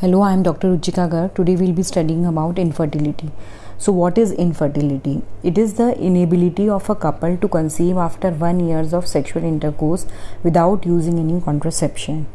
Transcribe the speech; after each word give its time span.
Hello, 0.00 0.22
I 0.22 0.32
am 0.32 0.42
Dr. 0.42 0.68
Ruchika 0.68 1.06
Garg. 1.12 1.34
Today 1.34 1.56
we'll 1.56 1.74
be 1.74 1.82
studying 1.82 2.24
about 2.24 2.58
infertility. 2.58 3.28
So, 3.76 3.92
what 3.92 4.16
is 4.16 4.32
infertility? 4.32 5.20
It 5.42 5.58
is 5.58 5.74
the 5.74 5.88
inability 5.98 6.70
of 6.70 6.88
a 6.88 6.94
couple 6.94 7.36
to 7.36 7.48
conceive 7.48 7.98
after 7.98 8.30
one 8.30 8.60
years 8.66 8.94
of 8.94 9.06
sexual 9.06 9.44
intercourse 9.44 10.06
without 10.42 10.86
using 10.86 11.18
any 11.18 11.38
contraception. 11.42 12.26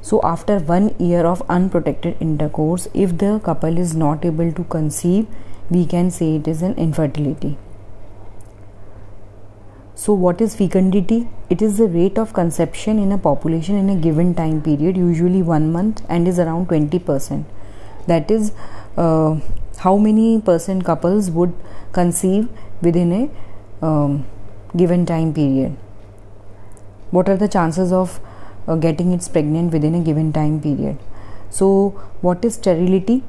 So, 0.00 0.20
after 0.22 0.60
one 0.60 0.94
year 1.00 1.26
of 1.26 1.42
unprotected 1.48 2.16
intercourse, 2.20 2.86
if 2.94 3.18
the 3.18 3.40
couple 3.40 3.76
is 3.76 3.96
not 3.96 4.24
able 4.24 4.52
to 4.52 4.62
conceive, 4.62 5.26
we 5.68 5.84
can 5.84 6.12
say 6.12 6.36
it 6.36 6.46
is 6.46 6.62
an 6.62 6.74
infertility. 6.74 7.56
So, 9.96 10.12
what 10.12 10.40
is 10.40 10.56
fecundity? 10.56 11.28
It 11.48 11.62
is 11.62 11.78
the 11.78 11.86
rate 11.86 12.18
of 12.18 12.32
conception 12.32 12.98
in 12.98 13.12
a 13.12 13.18
population 13.18 13.76
in 13.76 13.88
a 13.88 13.94
given 13.94 14.34
time 14.34 14.60
period, 14.60 14.96
usually 14.96 15.40
one 15.40 15.70
month, 15.72 16.02
and 16.08 16.26
is 16.26 16.40
around 16.40 16.68
20%. 16.68 17.44
That 18.08 18.28
is, 18.28 18.52
uh, 18.96 19.38
how 19.78 19.96
many 19.96 20.40
percent 20.40 20.84
couples 20.84 21.30
would 21.30 21.54
conceive 21.92 22.48
within 22.82 23.12
a 23.12 23.86
um, 23.86 24.26
given 24.76 25.06
time 25.06 25.32
period? 25.32 25.76
What 27.12 27.28
are 27.28 27.36
the 27.36 27.48
chances 27.48 27.92
of 27.92 28.18
uh, 28.66 28.74
getting 28.74 29.12
it 29.12 29.28
pregnant 29.32 29.72
within 29.72 29.94
a 29.94 30.00
given 30.00 30.32
time 30.32 30.60
period? 30.60 30.98
So, 31.50 31.90
what 32.20 32.44
is 32.44 32.54
sterility? 32.54 33.22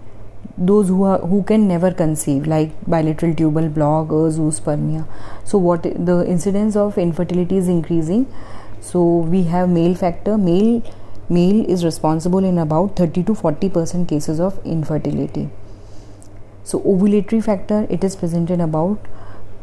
Those 0.57 0.87
who 0.87 1.03
are 1.03 1.19
who 1.19 1.43
can 1.43 1.67
never 1.67 1.91
conceive 1.91 2.47
like 2.47 2.71
bilateral 2.87 3.33
tubal 3.35 3.67
block 3.67 4.09
or 4.09 4.29
zoospermia 4.29 5.05
so 5.43 5.57
what 5.57 5.83
the 5.83 6.25
incidence 6.25 6.75
of 6.75 6.97
infertility 6.97 7.57
is 7.57 7.67
increasing. 7.67 8.25
So 8.81 9.17
we 9.17 9.43
have 9.43 9.69
male 9.69 9.95
factor 9.95 10.37
male 10.37 10.81
male 11.29 11.69
is 11.69 11.83
responsible 11.85 12.43
in 12.43 12.57
about 12.57 12.95
30 12.95 13.23
to 13.23 13.35
40 13.35 13.69
percent 13.69 14.09
cases 14.09 14.39
of 14.39 14.59
infertility. 14.65 15.49
So 16.63 16.79
ovulatory 16.79 17.43
factor 17.43 17.85
it 17.89 18.03
is 18.03 18.15
present 18.15 18.49
in 18.49 18.61
about 18.61 19.05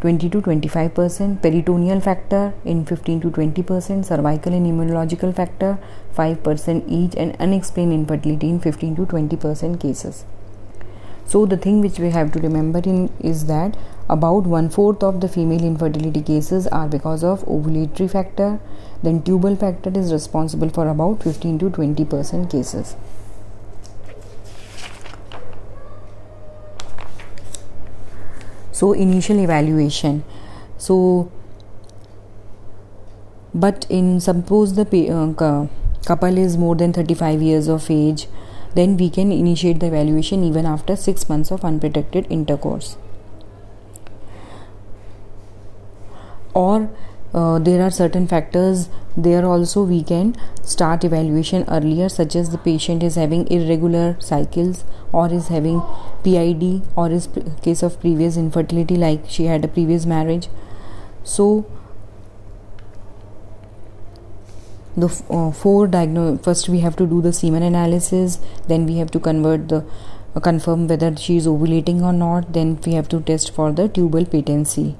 20 0.02 0.28
to 0.30 0.40
25 0.40 0.94
percent. 0.94 1.42
Peritoneal 1.42 2.00
factor 2.00 2.54
in 2.64 2.84
15 2.84 3.22
to 3.22 3.30
20 3.30 3.62
percent. 3.62 4.06
Cervical 4.06 4.52
and 4.52 4.66
immunological 4.66 5.34
factor 5.34 5.78
5 6.12 6.42
percent 6.44 6.84
each. 6.86 7.16
And 7.16 7.34
unexplained 7.40 7.92
infertility 7.92 8.48
in 8.50 8.60
15 8.60 8.96
to 8.96 9.06
20 9.06 9.36
percent 9.36 9.80
cases 9.80 10.24
so 11.26 11.46
the 11.46 11.56
thing 11.56 11.80
which 11.80 11.98
we 11.98 12.10
have 12.10 12.32
to 12.32 12.40
remember 12.40 12.80
in 12.80 13.10
is 13.20 13.46
that 13.46 13.76
about 14.08 14.44
one 14.44 14.68
fourth 14.68 15.02
of 15.02 15.20
the 15.20 15.28
female 15.28 15.64
infertility 15.64 16.20
cases 16.20 16.66
are 16.66 16.88
because 16.88 17.24
of 17.24 17.44
ovulatory 17.46 18.10
factor. 18.10 18.60
Then 19.02 19.22
tubal 19.22 19.56
factor 19.56 19.90
is 19.98 20.12
responsible 20.12 20.68
for 20.68 20.88
about 20.88 21.22
15 21.22 21.58
to 21.60 21.70
20 21.70 22.04
percent 22.04 22.50
cases. 22.50 22.94
So 28.72 28.92
initial 28.92 29.38
evaluation. 29.38 30.24
So 30.76 31.30
but 33.54 33.86
in 33.88 34.20
suppose 34.20 34.74
the 34.74 34.84
uh, 35.10 35.66
couple 36.04 36.38
is 36.38 36.56
more 36.56 36.74
than 36.74 36.92
35 36.92 37.42
years 37.42 37.68
of 37.68 37.90
age 37.90 38.26
then 38.74 38.96
we 38.96 39.10
can 39.10 39.32
initiate 39.32 39.80
the 39.80 39.86
evaluation 39.86 40.44
even 40.44 40.66
after 40.66 40.96
6 40.96 41.28
months 41.28 41.50
of 41.50 41.64
unprotected 41.64 42.26
intercourse. 42.30 42.96
Or 46.54 46.90
uh, 47.34 47.58
there 47.58 47.82
are 47.82 47.90
certain 47.90 48.26
factors. 48.26 48.88
There 49.16 49.44
also 49.44 49.82
we 49.84 50.02
can 50.02 50.34
start 50.62 51.04
evaluation 51.04 51.64
earlier 51.68 52.08
such 52.08 52.36
as 52.36 52.50
the 52.50 52.58
patient 52.58 53.02
is 53.02 53.14
having 53.14 53.46
irregular 53.50 54.16
cycles 54.20 54.84
or 55.12 55.32
is 55.32 55.48
having 55.48 55.82
PID 56.24 56.82
or 56.96 57.10
is 57.10 57.28
case 57.62 57.82
of 57.82 58.00
previous 58.00 58.36
infertility 58.36 58.96
like 58.96 59.24
she 59.28 59.46
had 59.46 59.64
a 59.64 59.68
previous 59.68 60.06
marriage. 60.06 60.48
So 61.24 61.66
the 64.96 65.06
uh, 65.30 65.50
for 65.50 65.86
diagnose 65.86 66.40
first 66.44 66.68
we 66.68 66.80
have 66.80 66.96
to 66.96 67.06
do 67.06 67.22
the 67.22 67.32
semen 67.32 67.62
analysis 67.62 68.38
then 68.68 68.84
we 68.86 68.96
have 68.96 69.10
to 69.10 69.18
convert 69.18 69.68
the 69.68 69.84
uh, 70.34 70.40
confirm 70.40 70.86
whether 70.88 71.14
she 71.16 71.36
is 71.36 71.46
ovulating 71.46 72.02
or 72.02 72.12
not 72.12 72.52
then 72.52 72.78
we 72.86 72.92
have 72.94 73.08
to 73.08 73.20
test 73.20 73.54
for 73.54 73.70
the 73.72 73.88
tubal 73.88 74.24
patency. 74.24 74.96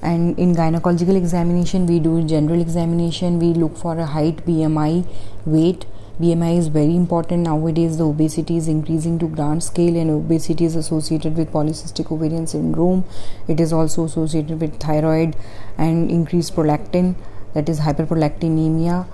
And 0.00 0.38
in 0.38 0.54
gynecological 0.54 1.16
examination 1.16 1.86
we 1.86 1.98
do 1.98 2.22
general 2.24 2.60
examination 2.60 3.38
we 3.38 3.52
look 3.52 3.76
for 3.76 3.98
a 3.98 4.06
height 4.06 4.44
bmi 4.46 5.06
weight 5.44 5.86
BMI 6.20 6.58
is 6.58 6.66
very 6.66 6.96
important 6.96 7.44
nowadays. 7.44 7.98
The 7.98 8.04
obesity 8.04 8.56
is 8.56 8.66
increasing 8.66 9.20
to 9.20 9.28
grand 9.28 9.62
scale, 9.62 9.96
and 9.96 10.10
obesity 10.10 10.64
is 10.64 10.74
associated 10.74 11.36
with 11.36 11.52
polycystic 11.52 12.10
ovarian 12.10 12.48
syndrome. 12.48 13.04
It 13.46 13.60
is 13.60 13.72
also 13.72 14.04
associated 14.04 14.60
with 14.60 14.80
thyroid 14.80 15.36
and 15.76 16.10
increased 16.10 16.56
prolactin, 16.56 17.14
that 17.54 17.68
is 17.68 17.80
hyperprolactinemia. 17.80 19.06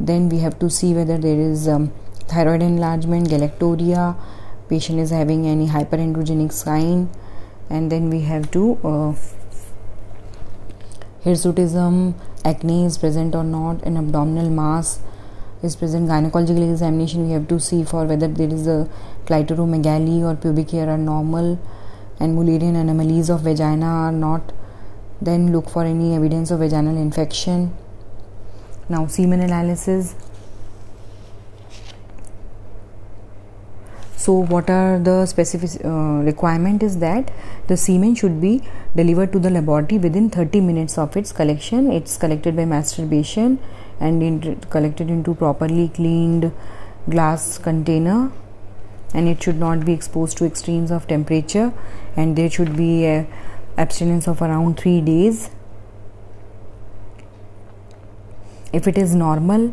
Then 0.00 0.30
we 0.30 0.38
have 0.38 0.58
to 0.60 0.70
see 0.70 0.94
whether 0.94 1.18
there 1.18 1.38
is 1.38 1.68
um, 1.68 1.92
thyroid 2.28 2.62
enlargement, 2.62 3.28
galactorrhea, 3.28 4.16
patient 4.70 5.00
is 5.00 5.10
having 5.10 5.46
any 5.46 5.66
hyperandrogenic 5.66 6.52
sign, 6.52 7.10
and 7.68 7.92
then 7.92 8.08
we 8.08 8.22
have 8.22 8.50
to 8.52 8.78
uh, 8.84 9.14
hirsutism, 11.24 12.14
acne 12.42 12.86
is 12.86 12.96
present 12.96 13.34
or 13.34 13.44
not, 13.44 13.82
and 13.82 13.98
abdominal 13.98 14.48
mass 14.48 15.00
is 15.62 15.76
present. 15.76 16.08
Gynecological 16.08 16.70
examination 16.70 17.26
we 17.26 17.32
have 17.32 17.48
to 17.48 17.58
see 17.58 17.84
for 17.84 18.04
whether 18.04 18.28
there 18.28 18.52
is 18.52 18.66
a 18.66 18.88
clitoromegaly 19.26 20.22
or 20.22 20.36
pubic 20.36 20.70
hair 20.70 20.88
are 20.88 20.98
normal 20.98 21.58
and 22.20 22.36
Mullerian 22.36 22.76
anomalies 22.76 23.30
of 23.30 23.40
vagina 23.40 23.86
are 23.86 24.12
not. 24.12 24.52
Then 25.20 25.52
look 25.52 25.68
for 25.68 25.84
any 25.84 26.14
evidence 26.14 26.50
of 26.50 26.60
vaginal 26.60 26.96
infection. 26.96 27.74
Now 28.88 29.06
semen 29.06 29.40
analysis 29.40 30.14
so 34.18 34.32
what 34.32 34.68
are 34.68 34.98
the 34.98 35.26
specific 35.26 35.84
uh, 35.84 36.22
requirement 36.28 36.82
is 36.82 36.98
that 36.98 37.30
the 37.68 37.76
semen 37.76 38.16
should 38.16 38.40
be 38.40 38.62
delivered 38.96 39.30
to 39.32 39.38
the 39.38 39.48
laboratory 39.48 39.98
within 40.00 40.28
30 40.28 40.60
minutes 40.60 40.98
of 40.98 41.16
its 41.16 41.30
collection. 41.30 41.92
It's 41.92 42.16
collected 42.16 42.56
by 42.56 42.64
masturbation 42.64 43.60
and 44.00 44.20
in, 44.20 44.60
collected 44.70 45.08
into 45.08 45.36
properly 45.36 45.88
cleaned 45.90 46.50
glass 47.08 47.58
container 47.58 48.32
and 49.14 49.28
it 49.28 49.40
should 49.40 49.56
not 49.56 49.84
be 49.86 49.92
exposed 49.92 50.36
to 50.38 50.46
extremes 50.46 50.90
of 50.90 51.06
temperature 51.06 51.72
and 52.16 52.34
there 52.34 52.50
should 52.50 52.76
be 52.76 53.06
a 53.06 53.24
abstinence 53.76 54.26
of 54.26 54.42
around 54.42 54.80
3 54.80 55.00
days. 55.00 55.50
If 58.72 58.88
it 58.88 58.98
is 58.98 59.14
normal 59.14 59.72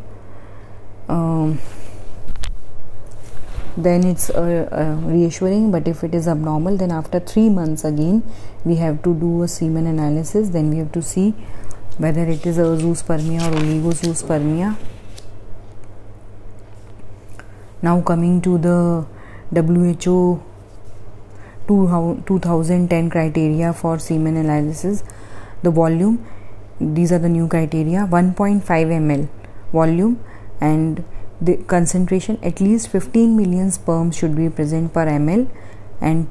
um, 1.09 1.59
then 3.77 4.03
it's 4.05 4.29
uh, 4.29 4.67
uh, 4.71 5.07
reassuring. 5.07 5.71
But 5.71 5.87
if 5.87 6.03
it 6.03 6.15
is 6.15 6.27
abnormal 6.27 6.77
then 6.77 6.91
after 6.91 7.19
3 7.19 7.49
months 7.49 7.83
again 7.83 8.23
we 8.63 8.75
have 8.75 9.01
to 9.03 9.13
do 9.13 9.43
a 9.43 9.47
semen 9.47 9.87
analysis. 9.87 10.49
Then 10.49 10.69
we 10.69 10.77
have 10.77 10.91
to 10.93 11.01
see 11.01 11.31
whether 11.97 12.23
it 12.23 12.45
is 12.45 12.57
azoospermia 12.57 13.41
or 13.47 13.55
oligozoospermia. 13.57 14.77
Now 17.81 18.01
coming 18.01 18.41
to 18.41 18.57
the 18.57 19.05
WHO 19.53 20.43
2010 21.67 23.09
criteria 23.09 23.73
for 23.73 23.97
semen 23.99 24.37
analysis, 24.37 25.03
the 25.63 25.71
volume 25.71 26.25
these 26.79 27.11
are 27.11 27.19
the 27.19 27.29
new 27.29 27.47
criteria. 27.47 28.05
1.5 28.05 28.63
ml 28.63 29.29
volume 29.71 30.19
and 30.59 31.03
the 31.41 31.57
concentration 31.57 32.39
at 32.41 32.61
least 32.61 32.89
15 32.89 33.35
million 33.35 33.71
sperm 33.71 34.11
should 34.11 34.35
be 34.35 34.49
present 34.49 34.93
per 34.93 35.05
ml 35.05 35.47
and 36.01 36.27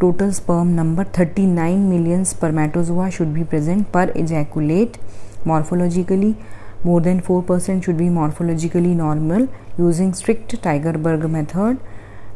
total 0.00 0.32
sperm 0.32 0.74
number 0.74 1.04
39 1.04 1.88
million 1.90 2.24
spermatozoa 2.24 3.10
should 3.10 3.34
be 3.34 3.44
present 3.44 3.92
per 3.92 4.10
ejaculate. 4.14 4.98
Morphologically 5.44 6.36
more 6.82 7.00
than 7.00 7.20
4% 7.20 7.84
should 7.84 7.98
be 7.98 8.04
morphologically 8.04 8.94
normal 8.96 9.48
using 9.76 10.14
strict 10.14 10.60
Tygerberg 10.62 11.28
method 11.30 11.78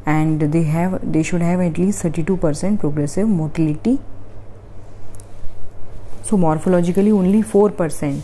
and 0.04 0.40
they 0.40 0.64
have 0.64 1.00
they 1.12 1.22
should 1.22 1.40
have 1.40 1.60
at 1.60 1.78
least 1.78 2.02
32% 2.02 2.78
progressive 2.78 3.28
motility. 3.28 3.98
So 6.22 6.36
morphologically 6.36 7.12
only 7.12 7.42
4% 7.42 8.22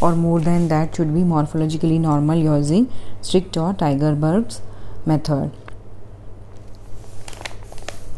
or 0.00 0.14
more 0.16 0.40
than 0.40 0.68
that 0.68 0.96
should 0.96 1.14
be 1.14 1.20
morphologically 1.20 1.98
normal 2.00 2.36
using 2.36 2.90
strict 3.22 3.56
or 3.56 3.72
Tygerberg's 3.72 4.60
method. 5.06 5.50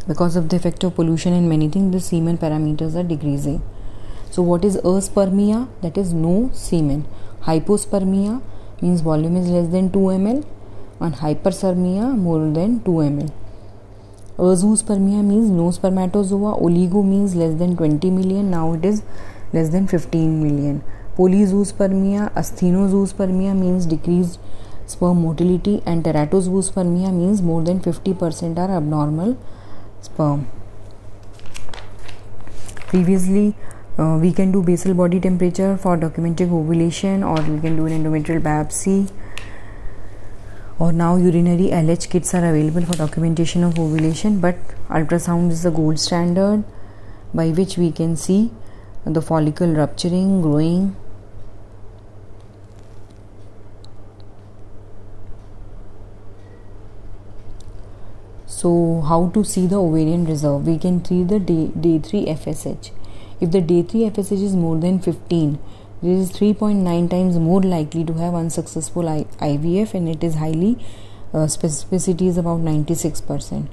Because 0.08 0.36
of 0.36 0.48
the 0.48 0.56
effect 0.56 0.82
of 0.84 0.96
pollution 0.96 1.32
and 1.32 1.48
many 1.48 1.68
things 1.68 1.92
the 1.92 2.00
semen 2.00 2.36
parameters 2.38 2.94
are 2.94 3.02
decreasing. 3.02 3.62
So 4.30 4.42
what 4.42 4.64
is 4.64 4.76
aspermia? 4.78 5.68
That 5.82 5.96
is 5.96 6.12
no 6.12 6.50
semen. 6.52 7.06
Hypospermia 7.42 8.42
means 8.82 9.00
volume 9.00 9.36
is 9.36 9.48
less 9.48 9.68
than 9.68 9.90
2 9.92 9.98
ml 9.98 10.44
and 11.00 11.14
hyperspermia 11.14 12.16
more 12.16 12.50
than 12.50 12.82
2 12.82 12.90
ml. 12.90 13.32
Azoospermia 14.36 15.22
means 15.22 15.48
no 15.48 15.70
spermatozoa, 15.70 16.60
oligo 16.60 17.04
means 17.04 17.36
less 17.36 17.54
than 17.56 17.76
20 17.76 18.10
million, 18.10 18.50
now 18.50 18.72
it 18.72 18.84
is 18.84 19.02
less 19.52 19.68
than 19.68 19.86
15 19.86 20.42
million. 20.42 20.82
Polyzoospermia, 21.16 22.32
asthenozoospermia 22.34 23.56
means 23.56 23.86
decreased 23.86 24.40
sperm 24.86 25.22
motility 25.22 25.82
and 25.86 26.04
teratozoospermia 26.04 27.12
means 27.12 27.42
more 27.42 27.62
than 27.62 27.80
50% 27.80 28.58
are 28.58 28.76
abnormal 28.76 29.36
sperm. 30.00 30.46
Previously, 32.88 33.54
uh, 33.98 34.18
we 34.20 34.32
can 34.32 34.52
do 34.52 34.62
basal 34.62 34.94
body 34.94 35.20
temperature 35.20 35.76
for 35.76 35.96
documenting 35.96 36.52
ovulation 36.52 37.22
or 37.22 37.40
we 37.42 37.60
can 37.60 37.76
do 37.76 37.86
an 37.86 37.92
endometrial 37.92 38.40
biopsy 38.40 39.10
or 40.78 40.92
now 40.92 41.16
urinary 41.16 41.68
LH 41.70 42.10
kits 42.10 42.34
are 42.34 42.44
available 42.44 42.82
for 42.82 42.96
documentation 42.96 43.62
of 43.62 43.78
ovulation 43.78 44.40
but 44.40 44.56
ultrasound 44.88 45.50
is 45.50 45.62
the 45.62 45.70
gold 45.70 45.98
standard 45.98 46.64
by 47.32 47.50
which 47.50 47.78
we 47.78 47.92
can 47.92 48.16
see 48.16 48.50
the 49.04 49.22
follicle 49.22 49.72
rupturing 49.72 50.42
growing 50.42 50.96
so 58.64 58.74
how 59.12 59.20
to 59.36 59.44
see 59.52 59.66
the 59.66 59.80
ovarian 59.84 60.26
reserve 60.32 60.66
we 60.66 60.76
can 60.78 61.04
see 61.04 61.22
the 61.22 61.38
day, 61.38 61.66
day 61.86 61.98
3 61.98 62.26
fsh 62.34 62.90
if 63.40 63.50
the 63.50 63.60
day 63.60 63.82
3 63.82 64.10
fsh 64.10 64.44
is 64.50 64.54
more 64.66 64.76
than 64.84 65.00
15 65.00 65.58
it 66.02 66.10
is 66.10 66.30
3.9 66.32 67.10
times 67.10 67.38
more 67.38 67.62
likely 67.62 68.04
to 68.04 68.12
have 68.14 68.34
unsuccessful 68.34 69.04
IVF 69.04 69.94
and 69.94 70.06
it 70.06 70.22
is 70.22 70.34
highly 70.34 70.76
uh, 71.34 71.46
specificity 71.46 72.28
is 72.28 72.38
about 72.38 72.60
96%. 72.60 73.66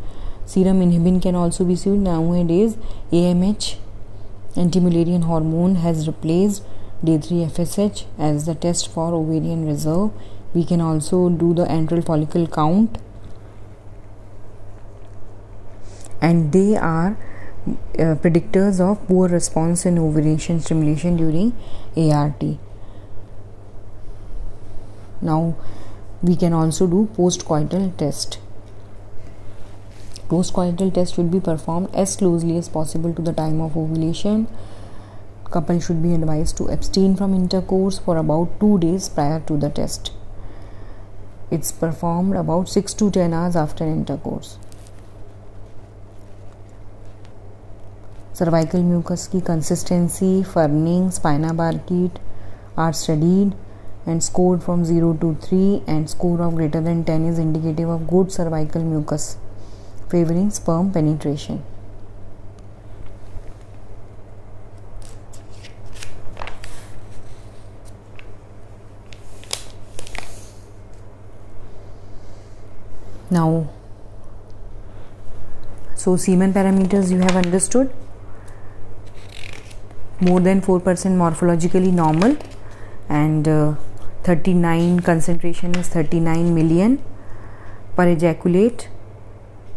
Serum 0.45 0.79
inhibin 0.81 1.21
can 1.21 1.35
also 1.35 1.63
be 1.63 1.75
seen 1.75 2.03
nowadays. 2.03 2.75
AMH, 3.11 3.75
anti-Mullerian 4.55 5.23
hormone, 5.25 5.75
has 5.75 6.07
replaced 6.07 6.63
day 7.03 7.17
3 7.19 7.45
FSH 7.45 8.05
as 8.17 8.45
the 8.47 8.55
test 8.55 8.91
for 8.91 9.13
ovarian 9.13 9.67
reserve. 9.67 10.11
We 10.53 10.65
can 10.65 10.81
also 10.81 11.29
do 11.29 11.53
the 11.53 11.65
antral 11.65 12.03
follicle 12.03 12.47
count, 12.47 12.97
and 16.21 16.51
they 16.51 16.75
are 16.77 17.17
uh, 17.67 18.15
predictors 18.23 18.79
of 18.79 19.05
poor 19.07 19.27
response 19.27 19.85
in 19.85 19.97
ovulation 19.99 20.59
stimulation 20.59 21.17
during 21.17 21.53
ART. 21.95 22.43
Now 25.21 25.55
we 26.21 26.35
can 26.35 26.53
also 26.53 26.87
do 26.87 27.09
postcoital 27.17 27.95
test. 27.97 28.39
Postcoital 30.29 30.93
test 30.93 31.15
should 31.15 31.29
be 31.29 31.39
performed 31.39 31.89
as 31.93 32.15
closely 32.15 32.57
as 32.57 32.69
possible 32.69 33.13
to 33.13 33.21
the 33.21 33.33
time 33.33 33.59
of 33.59 33.75
ovulation. 33.75 34.47
Couple 35.51 35.81
should 35.81 36.01
be 36.01 36.13
advised 36.13 36.55
to 36.57 36.67
abstain 36.69 37.15
from 37.17 37.33
intercourse 37.33 37.99
for 37.99 38.15
about 38.15 38.57
2 38.61 38.79
days 38.79 39.09
prior 39.09 39.41
to 39.41 39.57
the 39.57 39.69
test. 39.69 40.13
It's 41.51 41.73
performed 41.73 42.35
about 42.35 42.69
6 42.69 42.93
to 42.93 43.11
10 43.11 43.33
hours 43.33 43.57
after 43.57 43.83
intercourse. 43.83 44.57
Cervical 48.35 48.83
mucus 48.83 49.27
की 49.27 49.39
consistency 49.47 50.41
ferning 50.43 51.09
spinnbarkeit 51.53 52.19
are 52.79 52.93
studied 52.93 53.53
and 54.07 54.21
score 54.21 54.57
from 54.59 54.83
zero 54.83 55.11
to 55.21 55.33
three 55.43 55.63
and 55.89 56.07
score 56.07 56.41
of 56.41 56.53
greater 56.55 56.81
than 56.81 57.03
ten 57.03 57.27
is 57.29 57.41
indicative 57.41 57.89
of 57.91 58.01
good 58.09 58.29
cervical 58.29 58.83
mucus 58.83 59.35
favouring 60.11 60.49
sperm 60.51 60.91
penetration 60.91 61.59
now 73.33 73.61
so 75.97 76.15
semen 76.17 76.53
parameters 76.53 77.11
you 77.11 77.19
have 77.19 77.37
understood 77.37 77.89
more 80.21 80.39
than 80.39 80.61
4% 80.61 80.81
morphologically 81.21 81.91
normal 81.91 82.37
and 83.09 83.47
uh, 83.47 83.75
39 84.23 84.99
concentration 84.99 85.75
is 85.75 85.87
39 85.87 86.53
million 86.53 87.01
per 87.95 88.07
ejaculate 88.07 88.87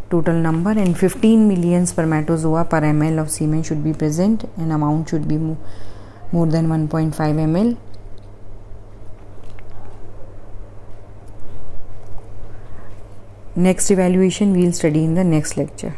total 0.09 0.35
number 0.35 0.71
and 0.71 0.97
15 0.97 1.47
million 1.47 1.85
spermatozoa 1.85 2.63
per 2.65 2.81
ml 2.93 3.19
of 3.23 3.31
semen 3.31 3.63
should 3.63 3.83
be 3.83 3.93
present 4.03 4.45
and 4.57 4.71
amount 4.71 5.09
should 5.09 5.27
be 5.27 5.37
more 5.37 6.47
than 6.47 6.67
1.5 6.67 7.13
ml. 7.49 7.77
Next 13.55 13.89
evaluation 13.89 14.51
we'll 14.53 14.73
study 14.73 15.03
in 15.03 15.15
the 15.15 15.23
next 15.23 15.55
lecture 15.57 15.93